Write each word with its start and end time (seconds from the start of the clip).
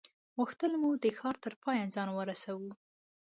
غوښتل 0.37 0.71
مو 0.81 0.89
د 1.03 1.05
ښار 1.17 1.35
تر 1.43 1.53
پایه 1.63 1.85
ځان 1.95 2.09
ورسوو. 2.13 2.71